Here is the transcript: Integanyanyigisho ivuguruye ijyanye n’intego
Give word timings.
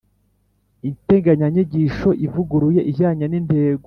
Integanyanyigisho 0.89 2.09
ivuguruye 2.25 2.79
ijyanye 2.91 3.25
n’intego 3.27 3.79